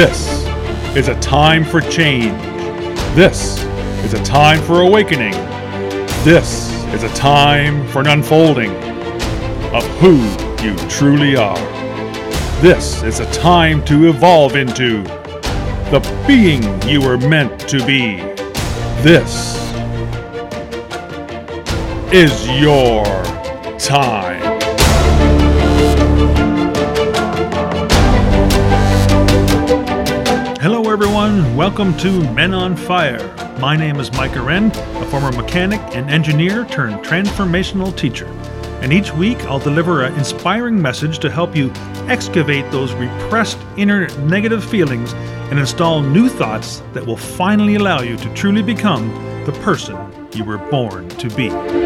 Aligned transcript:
This 0.00 0.46
is 0.96 1.08
a 1.08 1.20
time 1.20 1.62
for 1.62 1.82
change. 1.82 2.32
This 3.14 3.62
is 4.02 4.14
a 4.14 4.24
time 4.24 4.62
for 4.62 4.80
awakening. 4.80 5.34
This 6.24 6.72
is 6.94 7.02
a 7.02 7.10
time 7.10 7.86
for 7.88 8.00
an 8.00 8.06
unfolding 8.06 8.70
of 9.74 9.84
who 9.98 10.16
you 10.64 10.74
truly 10.88 11.36
are. 11.36 11.58
This 12.62 13.02
is 13.02 13.20
a 13.20 13.30
time 13.30 13.84
to 13.84 14.08
evolve 14.08 14.56
into 14.56 15.02
the 15.92 16.00
being 16.26 16.62
you 16.88 17.02
were 17.02 17.18
meant 17.18 17.60
to 17.68 17.84
be. 17.84 18.16
This 19.02 19.54
is 22.10 22.48
your 22.58 23.04
time. 23.78 24.49
Everyone. 31.30 31.56
Welcome 31.56 31.96
to 31.98 32.32
Men 32.32 32.54
on 32.54 32.76
Fire. 32.76 33.34
My 33.58 33.76
name 33.76 34.00
is 34.00 34.12
Mike 34.12 34.34
Wren, 34.34 34.70
a 34.70 35.06
former 35.06 35.30
mechanic 35.32 35.80
and 35.94 36.10
engineer 36.10 36.64
turned 36.64 37.04
transformational 37.04 37.96
teacher. 37.96 38.26
And 38.82 38.92
each 38.92 39.12
week 39.12 39.38
I'll 39.44 39.58
deliver 39.58 40.02
an 40.02 40.14
inspiring 40.14 40.80
message 40.80 41.18
to 41.20 41.30
help 41.30 41.54
you 41.54 41.70
excavate 42.08 42.70
those 42.72 42.92
repressed 42.94 43.58
inner 43.76 44.08
negative 44.20 44.64
feelings 44.64 45.12
and 45.50 45.58
install 45.58 46.02
new 46.02 46.28
thoughts 46.28 46.82
that 46.94 47.06
will 47.06 47.16
finally 47.16 47.76
allow 47.76 48.00
you 48.00 48.16
to 48.16 48.34
truly 48.34 48.62
become 48.62 49.08
the 49.44 49.52
person 49.62 49.96
you 50.34 50.44
were 50.44 50.58
born 50.58 51.08
to 51.10 51.28
be. 51.30 51.79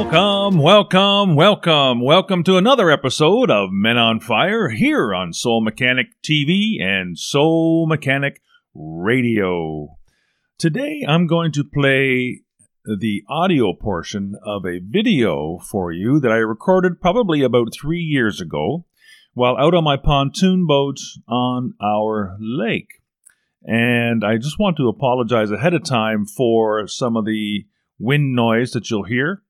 Welcome, 0.00 0.58
welcome, 0.58 1.36
welcome, 1.36 2.00
welcome 2.00 2.42
to 2.44 2.56
another 2.56 2.90
episode 2.90 3.50
of 3.50 3.68
Men 3.70 3.98
on 3.98 4.18
Fire 4.18 4.70
here 4.70 5.14
on 5.14 5.34
Soul 5.34 5.60
Mechanic 5.60 6.06
TV 6.22 6.82
and 6.82 7.18
Soul 7.18 7.86
Mechanic 7.86 8.40
Radio. 8.74 9.98
Today 10.58 11.04
I'm 11.06 11.26
going 11.26 11.52
to 11.52 11.62
play 11.62 12.40
the 12.86 13.22
audio 13.28 13.74
portion 13.74 14.36
of 14.42 14.64
a 14.64 14.80
video 14.82 15.58
for 15.70 15.92
you 15.92 16.18
that 16.18 16.32
I 16.32 16.36
recorded 16.36 17.02
probably 17.02 17.42
about 17.42 17.68
three 17.78 18.00
years 18.00 18.40
ago 18.40 18.86
while 19.34 19.58
out 19.58 19.74
on 19.74 19.84
my 19.84 19.98
pontoon 19.98 20.66
boat 20.66 20.98
on 21.28 21.74
our 21.80 22.38
lake. 22.40 23.02
And 23.64 24.24
I 24.24 24.38
just 24.38 24.58
want 24.58 24.78
to 24.78 24.88
apologize 24.88 25.50
ahead 25.50 25.74
of 25.74 25.84
time 25.84 26.24
for 26.24 26.88
some 26.88 27.18
of 27.18 27.26
the 27.26 27.66
wind 27.98 28.34
noise 28.34 28.70
that 28.70 28.90
you'll 28.90 29.04
hear 29.04 29.42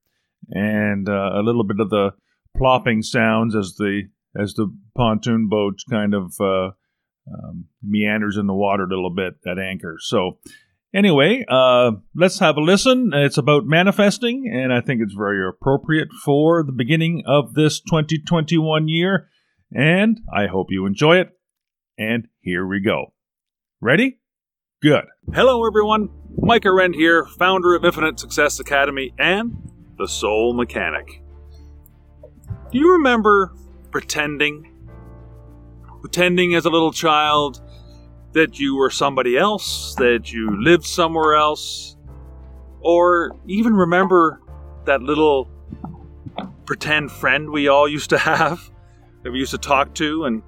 and 0.49 1.09
uh, 1.09 1.31
a 1.35 1.43
little 1.43 1.65
bit 1.65 1.81
of 1.81 1.91
the 1.91 2.11
plopping 2.57 3.03
sounds 3.03 3.55
as 3.55 3.75
the 3.77 4.03
as 4.39 4.55
the 4.55 4.73
pontoon 4.97 5.49
boat 5.49 5.79
kind 5.91 6.15
of 6.15 6.33
uh, 6.41 6.71
um, 7.33 7.65
meanders 7.83 8.37
in 8.37 8.47
the 8.47 8.55
water 8.55 8.85
a 8.85 8.89
little 8.89 9.15
bit 9.15 9.35
at 9.47 9.59
anchor. 9.59 9.97
So 9.99 10.39
anyway, 10.95 11.45
uh, 11.49 11.93
let's 12.15 12.39
have 12.39 12.57
a 12.57 12.61
listen. 12.61 13.11
It's 13.13 13.39
about 13.39 13.65
manifesting, 13.67 14.51
and 14.53 14.73
I 14.73 14.81
think 14.81 15.01
it's 15.03 15.15
very 15.15 15.47
appropriate 15.49 16.09
for 16.25 16.63
the 16.63 16.73
beginning 16.73 17.23
of 17.27 17.55
this 17.55 17.81
2021 17.81 18.89
year. 18.89 19.29
And 19.73 20.21
I 20.33 20.47
hope 20.47 20.69
you 20.71 20.87
enjoy 20.87 21.19
it. 21.19 21.31
And 21.99 22.29
here 22.41 22.67
we 22.67 22.81
go. 22.81 23.13
Ready? 23.81 24.19
Good. 24.83 25.05
Hello, 25.33 25.67
everyone. 25.67 26.09
Micah 26.37 26.73
Wren 26.73 26.93
here, 26.93 27.27
founder 27.27 27.75
of 27.75 27.85
Infinite 27.85 28.19
Success 28.19 28.59
Academy 28.59 29.13
and 29.19 29.70
the 30.01 30.09
Soul 30.09 30.55
Mechanic. 30.55 31.23
Do 32.73 32.79
you 32.79 32.93
remember 32.93 33.53
pretending? 33.91 34.67
Pretending 36.01 36.55
as 36.55 36.65
a 36.65 36.71
little 36.71 36.91
child 36.91 37.61
that 38.33 38.59
you 38.59 38.77
were 38.77 38.89
somebody 38.89 39.37
else, 39.37 39.95
that 39.97 40.33
you 40.33 40.59
lived 40.59 40.87
somewhere 40.87 41.35
else, 41.35 41.99
or 42.81 43.37
even 43.47 43.75
remember 43.75 44.41
that 44.87 45.03
little 45.03 45.51
pretend 46.65 47.13
friend 47.13 47.51
we 47.51 47.69
all 47.69 47.87
used 47.87 48.09
to 48.09 48.17
have 48.17 48.71
that 49.23 49.33
we 49.33 49.39
used 49.39 49.51
to 49.51 49.59
talk 49.59 49.95
to 49.97 50.25
and 50.25 50.43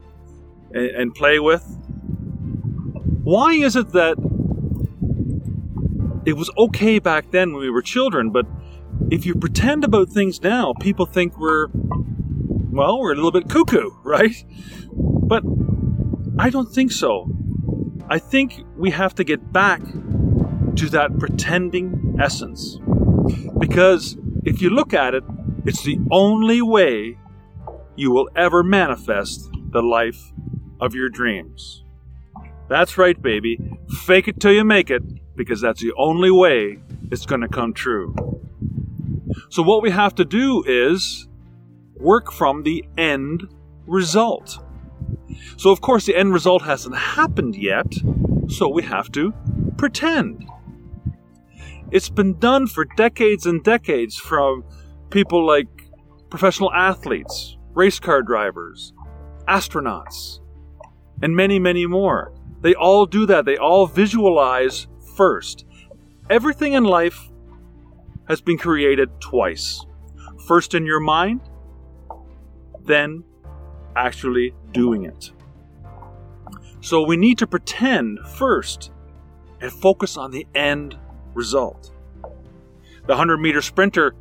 and 0.75 1.15
play 1.15 1.39
with. 1.39 1.63
Why 3.23 3.53
is 3.53 3.77
it 3.77 3.91
that 3.91 4.17
it 6.25 6.33
was 6.33 6.51
okay 6.57 6.99
back 6.99 7.31
then 7.33 7.53
when 7.53 7.61
we 7.61 7.69
were 7.69 7.83
children, 7.83 8.31
but 8.31 8.47
if 9.11 9.27
you 9.27 9.35
pretend 9.35 9.85
about 9.85 10.09
things 10.09 10.43
now, 10.43 10.73
people 10.81 11.07
think 11.07 11.39
we're 11.39 11.69
well, 12.73 12.99
we're 13.01 13.13
a 13.13 13.17
little 13.17 13.33
bit 13.33 13.49
cuckoo, 13.49 13.91
right? 14.03 14.45
But 14.93 15.45
I 16.39 16.51
don't 16.51 16.73
think 16.73 16.93
so. 16.93 17.31
I 18.09 18.19
think 18.19 18.65
we 18.77 18.91
have 18.91 19.15
to 19.17 19.25
get 19.25 19.53
back 19.53 19.83
to 20.77 20.89
that 20.91 21.19
pretending 21.19 22.17
essence. 22.21 22.79
Because 23.59 24.17
if 24.45 24.61
you 24.61 24.71
look 24.71 24.95
at 24.95 25.15
it, 25.15 25.23
it's 25.65 25.85
the 25.85 25.99
only 26.11 26.63
way 26.63 27.19
you 27.95 28.11
will 28.11 28.29
ever 28.35 28.63
manifest 28.63 29.49
the 29.71 29.83
life 29.83 30.33
of 30.81 30.95
your 30.95 31.09
dreams. 31.09 31.85
That's 32.69 32.97
right, 32.97 33.21
baby. 33.21 33.59
Fake 34.05 34.29
it 34.29 34.41
till 34.41 34.53
you 34.53 34.65
make 34.65 34.91
it, 34.91 35.03
because 35.37 35.61
that's 35.61 35.81
the 35.81 35.93
only 35.97 36.31
way 36.31 36.79
it's 37.11 37.27
going 37.27 37.43
to 37.43 37.49
come 37.49 37.73
true. 37.75 38.15
So, 39.51 39.63
what 39.63 39.83
we 39.83 39.91
have 39.91 40.15
to 40.17 40.25
do 40.25 40.63
is 40.67 41.29
work 41.95 42.33
from 42.33 42.63
the 42.63 42.85
end 42.97 43.49
result. 43.87 44.59
So, 45.57 45.71
of 45.71 45.81
course, 45.81 46.07
the 46.07 46.17
end 46.17 46.33
result 46.33 46.63
hasn't 46.63 46.97
happened 46.97 47.57
yet, 47.57 47.93
so 48.49 48.69
we 48.69 48.83
have 48.83 49.11
to 49.13 49.33
pretend. 49.77 50.45
It's 51.91 52.09
been 52.09 52.39
done 52.39 52.67
for 52.67 52.87
decades 52.97 53.47
and 53.47 53.63
decades 53.63 54.17
from 54.17 54.65
people 55.11 55.47
like 55.47 55.69
professional 56.31 56.73
athletes, 56.73 57.57
race 57.75 58.01
car 58.01 58.23
drivers, 58.23 58.93
astronauts, 59.47 60.41
and 61.23 61.37
many, 61.37 61.59
many 61.59 61.87
more. 61.87 62.33
They 62.63 62.75
all 62.75 63.07
do 63.07 63.27
that. 63.27 63.45
They 63.45 63.57
all 63.57 63.87
visualize 63.87 64.87
first. 65.17 65.67
Everything 66.31 66.73
in 66.73 66.85
life 66.85 67.32
has 68.29 68.41
been 68.41 68.59
created 68.59 69.09
twice 69.21 69.85
first 70.47 70.75
in 70.75 70.85
your 70.85 71.01
mind, 71.01 71.41
then 72.85 73.25
actually 73.97 74.55
doing 74.73 75.05
it. 75.05 75.31
So 76.81 77.03
we 77.03 77.17
need 77.17 77.39
to 77.39 77.47
pretend 77.47 78.19
first 78.21 78.91
and 79.61 79.71
focus 79.71 80.17
on 80.17 80.31
the 80.31 80.47
end 80.55 80.99
result. 81.35 81.93
The 83.07 83.15
100 83.15 83.39
meter 83.39 83.63
sprinter 83.63 84.15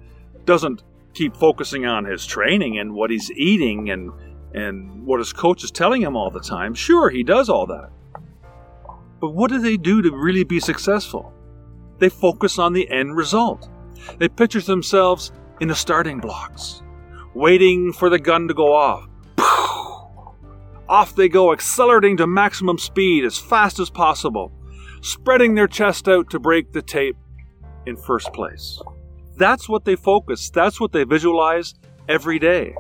doesn't 0.46 0.84
keep 1.14 1.36
focusing 1.36 1.86
on 1.86 2.06
his 2.06 2.26
training 2.26 2.78
and 2.80 2.94
what 2.94 3.10
he's 3.10 3.32
eating 3.32 3.90
and 3.90 4.12
and 4.54 5.06
what 5.06 5.20
his 5.20 5.32
coach 5.32 5.64
is 5.64 5.72
telling 5.72 6.02
him 6.02 6.18
all 6.18 6.30
the 6.30 6.42
time. 6.42 6.74
Sure, 6.74 7.10
he 7.10 7.24
does 7.24 7.48
all 7.48 7.66
that. 7.68 7.90
But 9.22 9.30
what 9.30 9.50
do 9.50 9.60
they 9.60 9.78
do 9.78 10.02
to 10.02 10.12
really 10.12 10.44
be 10.44 10.60
successful? 10.60 11.34
They 12.00 12.10
focus 12.10 12.60
on 12.60 12.74
the 12.74 12.90
end 12.90 13.16
result. 13.16 13.70
They 14.18 14.30
picture 14.30 14.62
themselves 14.62 15.32
in 15.60 15.68
the 15.68 15.76
starting 15.76 16.20
blocks, 16.20 16.82
waiting 17.34 17.94
for 17.94 18.10
the 18.10 18.20
gun 18.20 18.48
to 18.48 18.54
go 18.54 18.74
off, 18.74 19.08
off 20.90 21.16
they 21.16 21.30
go, 21.30 21.54
accelerating 21.54 22.18
to 22.18 22.28
maximum 22.28 22.78
speed 22.78 23.24
as 23.24 23.38
fast 23.38 23.80
as 23.80 23.90
possible, 23.90 24.52
spreading 25.02 25.56
their 25.56 25.68
chest 25.68 26.08
out 26.10 26.30
to 26.30 26.40
break 26.40 26.74
the 26.74 26.82
tape 26.82 27.16
in 27.86 27.96
first 27.96 28.34
place. 28.34 28.82
That's 29.38 29.70
what 29.70 29.86
they 29.86 29.96
focus, 29.96 30.50
that's 30.50 30.80
what 30.82 30.92
they 30.92 31.06
visualize 31.06 31.74
every 32.10 32.40
day. 32.40 32.76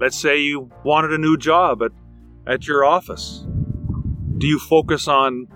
Let's 0.00 0.16
say 0.16 0.38
you 0.40 0.70
wanted 0.84 1.12
a 1.12 1.18
new 1.18 1.36
job 1.36 1.82
at, 1.82 1.90
at 2.46 2.68
your 2.68 2.84
office. 2.84 3.44
Do 4.38 4.46
you 4.46 4.60
focus 4.60 5.08
on 5.08 5.48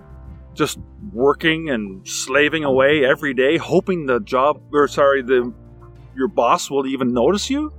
just 0.53 0.79
working 1.11 1.69
and 1.69 2.07
slaving 2.07 2.63
away 2.63 3.05
every 3.05 3.33
day, 3.33 3.57
hoping 3.57 4.05
the 4.05 4.19
job, 4.19 4.61
or 4.71 4.87
sorry, 4.87 5.21
the 5.21 5.53
your 6.15 6.27
boss 6.27 6.69
will 6.69 6.85
even 6.85 7.13
notice 7.13 7.49
you? 7.49 7.73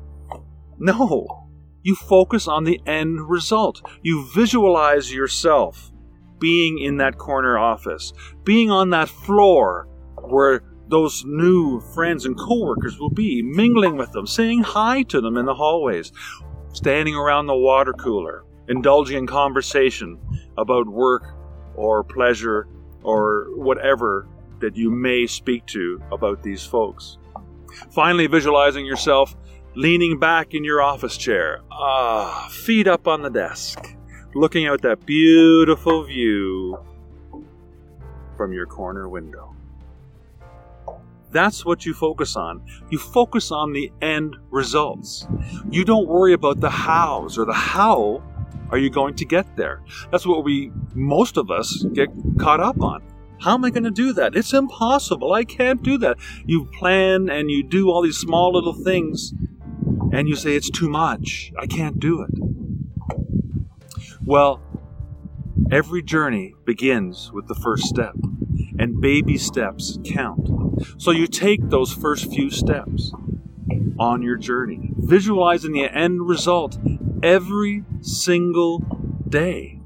No. 0.79 1.49
You 1.83 1.95
focus 1.95 2.49
on 2.49 2.65
the 2.65 2.81
end 2.87 3.29
result. 3.29 3.83
You 4.03 4.27
visualize 4.35 5.13
yourself 5.13 5.93
being 6.39 6.79
in 6.79 6.97
that 6.97 7.19
corner 7.19 7.59
office, 7.59 8.13
being 8.43 8.71
on 8.71 8.91
that 8.91 9.09
floor 9.09 9.87
where 10.23 10.63
those 10.89 11.25
new 11.27 11.81
friends 11.81 12.27
and 12.27 12.37
coworkers 12.39 12.99
will 12.99 13.11
be, 13.11 13.43
mingling 13.43 13.97
with 13.97 14.13
them, 14.13 14.27
saying 14.27 14.63
hi 14.63 15.03
to 15.05 15.21
them 15.21 15.37
in 15.37 15.47
the 15.47 15.55
hallways, 15.55 16.13
standing 16.73 17.15
around 17.15 17.47
the 17.47 17.57
water 17.57 17.93
cooler, 17.93 18.45
indulging 18.69 19.19
in 19.19 19.27
conversation 19.27 20.19
about 20.59 20.87
work 20.89 21.35
or 21.77 22.05
pleasure 22.05 22.67
or 23.03 23.47
whatever 23.57 24.27
that 24.61 24.77
you 24.77 24.91
may 24.91 25.27
speak 25.27 25.67
to 25.67 26.01
about 26.13 26.43
these 26.43 26.65
folks. 26.65 27.19
Finally, 27.91 28.27
visualizing 28.27 28.87
yourself 28.87 29.37
leaning 29.75 30.19
back 30.19 30.55
in 30.55 30.65
your 30.65 30.81
office 30.81 31.17
chair, 31.17 31.61
ah, 31.73 32.49
feet 32.51 32.87
up 32.87 33.09
on 33.09 33.23
the 33.23 33.31
desk, 33.31 33.97
looking 34.35 34.67
out 34.67 34.83
that 34.83 35.05
beautiful 35.05 36.05
view 36.05 36.79
from 38.37 38.53
your 38.53 38.67
corner 38.67 39.09
window. 39.09 39.55
That's 41.31 41.65
what 41.65 41.85
you 41.85 41.95
focus 41.95 42.37
on. 42.37 42.63
You 42.91 42.99
focus 42.99 43.51
on 43.51 43.73
the 43.73 43.91
end 44.01 44.37
results. 44.51 45.27
You 45.69 45.85
don't 45.85 46.07
worry 46.07 46.33
about 46.33 46.61
the 46.61 46.71
hows 46.71 47.37
or 47.37 47.45
the 47.45 47.53
how 47.53 48.23
are 48.71 48.79
you 48.79 48.91
going 48.91 49.15
to 49.17 49.25
get 49.25 49.57
there. 49.57 49.83
That's 50.11 50.27
what 50.27 50.45
we, 50.45 50.73
most 50.95 51.37
of 51.37 51.51
us, 51.51 51.85
get 51.93 52.09
caught 52.39 52.61
up 52.61 52.81
on. 52.83 53.03
How 53.41 53.55
am 53.55 53.65
I 53.65 53.71
going 53.71 53.85
to 53.85 53.91
do 53.91 54.13
that? 54.15 54.35
It's 54.37 54.53
impossible. 54.53 55.33
I 55.33 55.45
can't 55.45 55.83
do 55.83 55.99
that. 55.99 56.17
You 56.47 56.67
plan 56.67 57.29
and 57.29 57.51
you 57.51 57.63
do 57.63 57.91
all 57.91 58.03
these 58.03 58.17
small 58.17 58.53
little 58.53 58.73
things 58.73 59.35
and 60.13 60.29
you 60.29 60.37
say 60.37 60.55
it's 60.55 60.71
too 60.71 60.89
much. 60.89 61.53
I 61.59 61.67
can't 61.67 61.99
do 61.99 62.23
it. 62.23 62.31
Well, 64.23 64.63
every 65.71 66.03
journey 66.03 66.55
begins 66.65 67.33
with 67.33 67.49
the 67.49 67.55
first 67.55 67.85
step, 67.85 68.15
and 68.79 69.01
baby 69.01 69.37
steps 69.37 69.99
count. 70.05 70.49
So 70.99 71.11
you 71.11 71.27
take 71.27 71.69
those 71.69 71.93
first 71.93 72.33
few 72.33 72.51
steps 72.51 73.13
on 73.99 74.23
your 74.23 74.37
journey, 74.37 74.93
visualizing 74.97 75.73
the 75.73 75.85
end 75.85 76.27
result 76.29 76.79
every 77.25 77.83
single 78.03 78.81
day. 79.29 79.81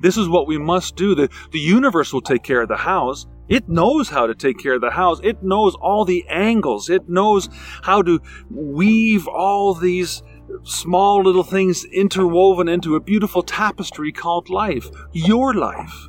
This 0.00 0.16
is 0.16 0.28
what 0.28 0.48
we 0.48 0.58
must 0.58 0.96
do. 0.96 1.14
The, 1.14 1.28
the 1.52 1.60
universe 1.60 2.12
will 2.12 2.22
take 2.22 2.42
care 2.42 2.62
of 2.62 2.68
the 2.68 2.78
house. 2.78 3.26
It 3.48 3.68
knows 3.68 4.08
how 4.08 4.26
to 4.26 4.34
take 4.34 4.58
care 4.58 4.74
of 4.74 4.80
the 4.80 4.90
house. 4.90 5.20
It 5.22 5.42
knows 5.42 5.74
all 5.76 6.04
the 6.04 6.24
angles. 6.28 6.88
It 6.88 7.08
knows 7.08 7.48
how 7.82 8.02
to 8.02 8.20
weave 8.50 9.28
all 9.28 9.74
these 9.74 10.22
small 10.64 11.22
little 11.22 11.44
things 11.44 11.84
interwoven 11.84 12.68
into 12.68 12.96
a 12.96 13.00
beautiful 13.00 13.42
tapestry 13.42 14.12
called 14.12 14.48
life. 14.48 14.88
Your 15.12 15.54
life. 15.54 16.08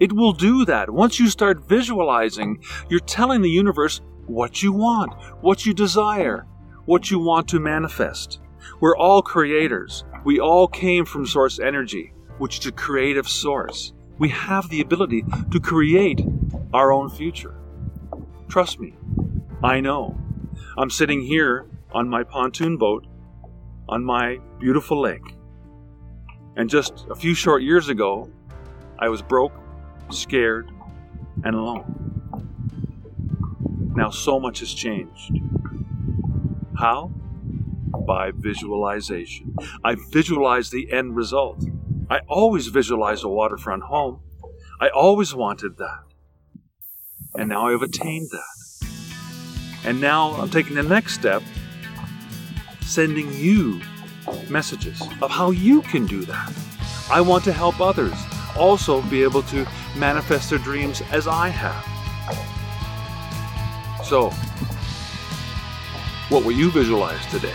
It 0.00 0.12
will 0.12 0.32
do 0.32 0.64
that. 0.64 0.90
Once 0.90 1.20
you 1.20 1.28
start 1.28 1.68
visualizing, 1.68 2.62
you're 2.88 3.00
telling 3.00 3.42
the 3.42 3.50
universe 3.50 4.00
what 4.26 4.62
you 4.62 4.72
want, 4.72 5.12
what 5.42 5.66
you 5.66 5.74
desire, 5.74 6.46
what 6.86 7.10
you 7.10 7.18
want 7.18 7.48
to 7.48 7.60
manifest. 7.60 8.40
We're 8.80 8.96
all 8.96 9.22
creators. 9.22 10.04
We 10.24 10.40
all 10.40 10.68
came 10.68 11.04
from 11.04 11.26
source 11.26 11.58
energy 11.58 12.12
which 12.38 12.60
is 12.60 12.66
a 12.66 12.72
creative 12.72 13.28
source. 13.28 13.92
We 14.18 14.30
have 14.30 14.68
the 14.68 14.80
ability 14.80 15.24
to 15.50 15.60
create 15.60 16.20
our 16.72 16.90
own 16.92 17.10
future. 17.10 17.54
Trust 18.48 18.80
me, 18.80 18.94
I 19.62 19.80
know. 19.80 20.18
I'm 20.76 20.90
sitting 20.90 21.20
here 21.20 21.66
on 21.92 22.08
my 22.08 22.22
pontoon 22.24 22.76
boat 22.76 23.06
on 23.88 24.04
my 24.04 24.38
beautiful 24.58 25.00
lake. 25.00 25.34
And 26.56 26.68
just 26.68 27.06
a 27.10 27.14
few 27.14 27.34
short 27.34 27.62
years 27.62 27.88
ago, 27.88 28.30
I 28.98 29.08
was 29.08 29.22
broke, 29.22 29.52
scared, 30.10 30.70
and 31.44 31.54
alone. 31.54 31.94
Now 33.94 34.10
so 34.10 34.40
much 34.40 34.60
has 34.60 34.72
changed. 34.72 35.38
How? 36.76 37.10
By 38.08 38.32
visualization. 38.34 39.54
I 39.84 39.94
visualize 40.10 40.70
the 40.70 40.90
end 40.90 41.14
result. 41.14 41.62
I 42.08 42.20
always 42.26 42.68
visualize 42.68 43.22
a 43.22 43.28
waterfront 43.28 43.82
home. 43.82 44.20
I 44.80 44.88
always 44.88 45.34
wanted 45.34 45.76
that. 45.76 46.04
And 47.34 47.50
now 47.50 47.68
I've 47.68 47.82
attained 47.82 48.30
that. 48.30 48.88
And 49.84 50.00
now 50.00 50.30
I'm 50.40 50.48
taking 50.48 50.76
the 50.76 50.82
next 50.82 51.12
step, 51.12 51.42
sending 52.80 53.30
you 53.34 53.82
messages 54.48 55.02
of 55.20 55.30
how 55.30 55.50
you 55.50 55.82
can 55.82 56.06
do 56.06 56.24
that. 56.24 56.52
I 57.10 57.20
want 57.20 57.44
to 57.44 57.52
help 57.52 57.78
others 57.78 58.16
also 58.56 59.02
be 59.02 59.22
able 59.22 59.42
to 59.42 59.68
manifest 59.96 60.48
their 60.48 60.58
dreams 60.58 61.02
as 61.12 61.28
I 61.28 61.48
have. 61.48 61.84
So, 64.02 64.30
what 66.30 66.42
will 66.46 66.52
you 66.52 66.70
visualize 66.70 67.26
today? 67.26 67.54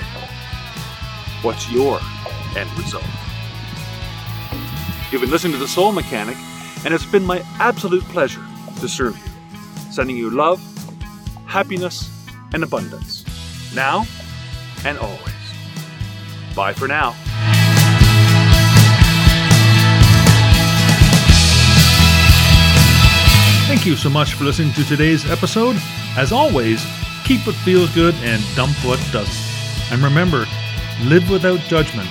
What's 1.44 1.69
your 1.69 2.00
end 2.56 2.72
result? 2.78 3.04
You've 5.12 5.19
been 5.19 5.30
listening 5.30 5.51
to 5.51 5.60
The 5.60 5.68
Soul 5.68 5.92
Mechanic, 5.92 6.38
and 6.86 6.94
it's 6.94 7.06
been 7.06 7.25
my 7.25 7.44
absolute 7.60 8.04
pleasure 8.06 8.42
to 8.80 8.88
serve 8.88 9.18
you, 9.18 9.92
sending 9.92 10.16
you 10.16 10.30
love, 10.30 10.62
happiness, 11.45 12.10
and 12.54 12.63
abundance, 12.63 13.25
now 13.75 14.06
and 14.86 14.98
always. 14.98 15.19
Bye 16.56 16.72
for 16.72 16.88
now. 16.88 17.12
Thank 23.68 23.86
you 23.86 23.98
so 23.98 24.10
much 24.10 24.36
for 24.36 24.46
listening 24.46 24.72
to 24.75 24.86
today's 24.86 25.30
episode. 25.30 25.75
As 26.16 26.31
always, 26.31 26.86
keep 27.25 27.46
what 27.46 27.56
feels 27.57 27.94
good 27.94 28.16
and 28.22 28.42
dump 28.56 28.78
what 28.86 29.06
doesn't. 29.12 29.92
And 29.92 30.01
remember, 30.01 30.46
live 31.01 31.30
without 31.30 31.60
judgment, 31.62 32.10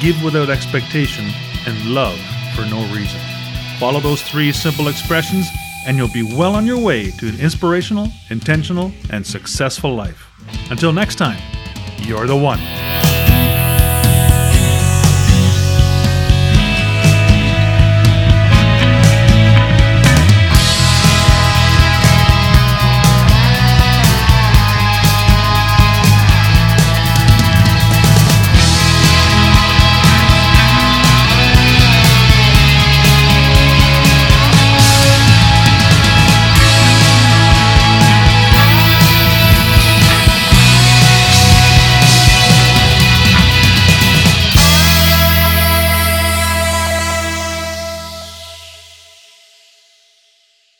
give 0.00 0.22
without 0.22 0.50
expectation, 0.50 1.26
and 1.66 1.94
love 1.94 2.18
for 2.54 2.62
no 2.62 2.80
reason. 2.94 3.20
Follow 3.78 4.00
those 4.00 4.22
three 4.22 4.52
simple 4.52 4.88
expressions, 4.88 5.46
and 5.86 5.96
you'll 5.96 6.12
be 6.12 6.22
well 6.22 6.54
on 6.54 6.66
your 6.66 6.78
way 6.78 7.10
to 7.12 7.28
an 7.28 7.38
inspirational, 7.40 8.08
intentional, 8.30 8.92
and 9.10 9.26
successful 9.26 9.94
life. 9.94 10.26
Until 10.70 10.92
next 10.92 11.16
time, 11.16 11.40
you're 11.98 12.26
the 12.26 12.36
one. 12.36 12.60